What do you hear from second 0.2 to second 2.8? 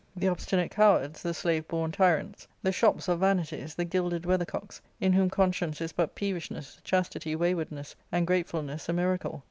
III, 295 the obstinate cowards, the slave born tyrants, the